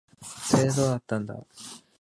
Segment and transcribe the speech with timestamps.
[0.49, 1.45] それで、どうだったんだ。